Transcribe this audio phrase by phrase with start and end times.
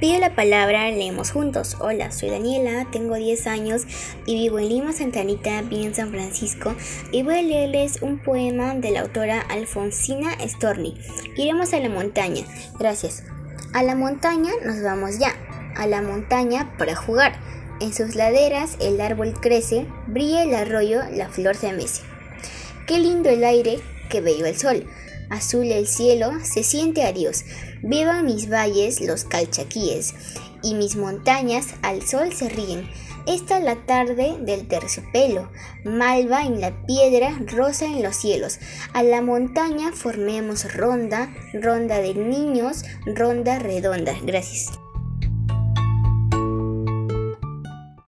[0.00, 1.78] Pide la palabra, leemos juntos.
[1.80, 3.86] Hola, soy Daniela, tengo 10 años
[4.26, 6.74] y vivo en Lima, Santa Anita, bien en San Francisco.
[7.12, 11.00] Y voy a leerles un poema de la autora Alfonsina Storni.
[11.36, 12.44] Iremos a la montaña.
[12.78, 13.24] Gracias.
[13.72, 15.34] A la montaña nos vamos ya.
[15.76, 17.32] A la montaña para jugar.
[17.80, 22.02] En sus laderas el árbol crece, brilla el arroyo, la flor se mece.
[22.86, 24.86] Qué lindo el aire, qué bello el sol.
[25.30, 27.44] Azul el cielo, se siente a Dios.
[27.82, 30.14] Vivan mis valles los calchaquíes,
[30.62, 32.88] y mis montañas al sol se ríen.
[33.26, 35.50] Esta la tarde del terciopelo,
[35.84, 38.60] malva en la piedra, rosa en los cielos.
[38.92, 44.14] A la montaña formemos ronda, ronda de niños, ronda redonda.
[44.22, 44.78] Gracias.